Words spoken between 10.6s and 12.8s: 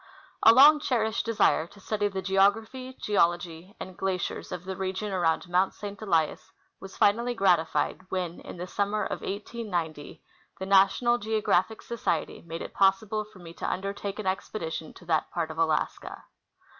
National Geographic Society made it